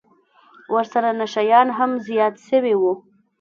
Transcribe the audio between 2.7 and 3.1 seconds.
وو.